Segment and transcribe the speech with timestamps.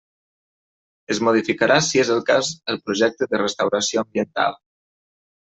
[1.15, 4.61] Es modificarà si és el cas el projecte de restauració ambiental.